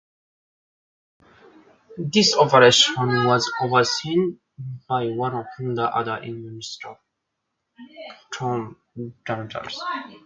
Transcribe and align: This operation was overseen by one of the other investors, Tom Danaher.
This 2.11 2.35
operation 2.35 3.27
was 3.27 3.51
overseen 3.61 4.39
by 4.89 5.05
one 5.09 5.35
of 5.35 5.45
the 5.59 5.83
other 5.95 6.15
investors, 6.23 6.97
Tom 8.33 8.77
Danaher. 9.23 9.69